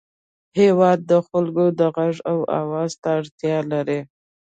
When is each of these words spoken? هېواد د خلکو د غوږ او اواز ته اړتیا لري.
هېواد 0.59 0.99
د 1.11 1.13
خلکو 1.27 1.65
د 1.79 1.81
غوږ 1.95 2.17
او 2.31 2.37
اواز 2.59 2.91
ته 3.01 3.09
اړتیا 3.19 3.57
لري. 3.71 3.99